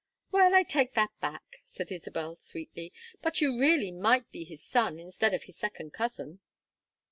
[0.31, 2.91] "Well, I take that back," said Isabel, sweetly.
[3.21, 6.39] "But you really might be his son instead of his second cousin."